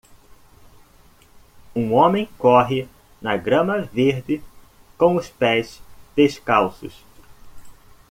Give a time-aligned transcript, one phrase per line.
[1.75, 2.89] Um homem corre
[3.21, 4.41] na grama verde
[4.97, 5.79] com os pés
[6.15, 7.05] descalços.